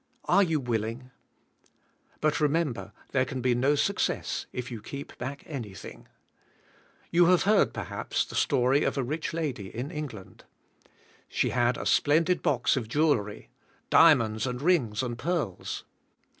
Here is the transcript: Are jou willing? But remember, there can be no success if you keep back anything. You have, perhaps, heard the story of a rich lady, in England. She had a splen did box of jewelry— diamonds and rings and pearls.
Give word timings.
Are 0.25 0.43
jou 0.43 0.57
willing? 0.59 1.11
But 2.21 2.39
remember, 2.39 2.91
there 3.11 3.23
can 3.23 3.39
be 3.39 3.53
no 3.53 3.75
success 3.75 4.47
if 4.51 4.71
you 4.71 4.81
keep 4.81 5.15
back 5.19 5.43
anything. 5.45 6.07
You 7.11 7.27
have, 7.27 7.43
perhaps, 7.71 8.23
heard 8.23 8.29
the 8.29 8.35
story 8.35 8.83
of 8.83 8.97
a 8.97 9.03
rich 9.03 9.31
lady, 9.31 9.67
in 9.69 9.91
England. 9.91 10.43
She 11.29 11.51
had 11.51 11.77
a 11.77 11.85
splen 11.85 12.23
did 12.23 12.41
box 12.41 12.75
of 12.75 12.87
jewelry— 12.87 13.51
diamonds 13.91 14.47
and 14.47 14.59
rings 14.59 15.03
and 15.03 15.19
pearls. 15.19 15.83